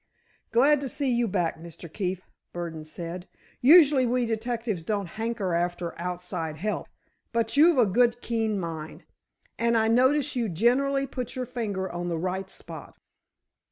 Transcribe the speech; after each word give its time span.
"Glad 0.51 0.81
to 0.81 0.89
see 0.89 1.11
you 1.13 1.27
back, 1.27 1.59
Mr. 1.59 1.87
Keefe," 1.87 2.23
Burdon 2.53 2.85
said; 2.85 3.27
"usually 3.61 4.07
we 4.07 4.25
detectives 4.25 4.83
don't 4.83 5.05
hanker 5.05 5.53
after 5.53 5.93
outside 6.01 6.55
help, 6.55 6.87
but 7.31 7.55
you've 7.55 7.77
a 7.77 7.85
good, 7.85 8.19
keen 8.19 8.59
mind, 8.59 9.03
and 9.59 9.77
I 9.77 9.89
notice 9.89 10.35
you 10.35 10.49
generally 10.49 11.05
put 11.05 11.35
your 11.35 11.45
finger 11.45 11.87
on 11.87 12.07
the 12.07 12.17
right 12.17 12.49
spot." 12.49 12.97